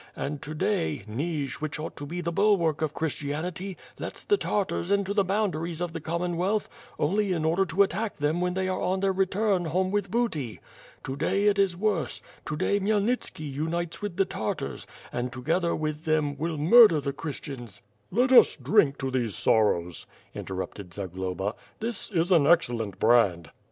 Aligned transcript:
and 0.15 0.41
to 0.41 0.55
day— 0.55 1.03
Nij, 1.07 1.47
which 1.61 1.77
ought 1.79 1.95
to 1.97 2.07
be 2.07 2.21
the 2.21 2.31
bulwark 2.31 2.81
of 2.81 2.91
Christianity 2.95 3.77
lets 3.99 4.23
the 4.23 4.35
Tartars 4.35 4.89
into 4.89 5.13
the 5.13 5.23
boundaries 5.23 5.79
of 5.79 5.93
the 5.93 6.01
Commonwealth 6.01 6.67
only 6.97 7.33
in 7.33 7.45
order 7.45 7.65
to 7.67 7.83
attack 7.83 8.17
them 8.17 8.41
when 8.41 8.55
they 8.55 8.67
are 8.67 8.81
on 8.81 9.01
their 9.01 9.11
return 9.13 9.65
home 9.65 9.91
with 9.91 10.09
booty. 10.09 10.59
To 11.03 11.15
day 11.15 11.45
it 11.45 11.59
is 11.59 11.77
worse; 11.77 12.19
to 12.47 12.55
day 12.57 12.79
Khmyelnitski 12.79 12.81
'A 12.81 12.81
Bonr 12.81 12.85
Polish 12.89 12.95
soup. 12.95 12.97
108 12.97 13.05
"WiTH 13.05 13.29
FIRE 13.29 13.59
AND 13.61 13.61
8W0RD, 13.61 13.65
unites 13.65 14.01
with 14.01 14.17
the 14.17 14.25
Tartars, 14.25 14.87
and, 15.13 15.31
together 15.31 15.75
with 15.75 16.05
them, 16.05 16.37
will 16.39 16.57
mur 16.57 16.87
der 16.87 16.99
the 16.99 17.13
Christians...." 17.13 17.81
"Let 18.11 18.31
us 18.31 18.55
drink 18.55 18.97
to 18.97 19.11
these 19.11 19.35
sorrows," 19.35 20.07
interrupted 20.33 20.95
Zagloba, 20.95 21.53
"this 21.79 22.09
is 22.09 22.31
an 22.31 22.47
excellent 22.47 22.97
brand." 22.99 23.51